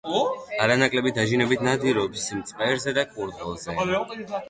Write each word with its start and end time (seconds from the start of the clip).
არანაკლები 0.65 1.11
დაჟინებით 1.17 1.67
ნადირობს 1.69 2.27
მწყერზე 2.41 2.97
და 3.01 3.07
კურდღელზე. 3.15 3.81